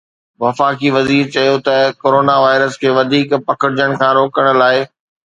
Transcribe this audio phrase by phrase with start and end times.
[0.43, 4.79] وفاقي وزير چيو ته ڪورونا وائرس کي وڌيڪ پکڙجڻ کان روڪڻ لاءِ…